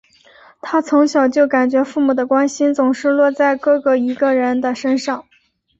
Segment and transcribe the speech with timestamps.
[0.63, 5.23] 她从小就感觉父母的关心总是落在哥哥一个人的身上。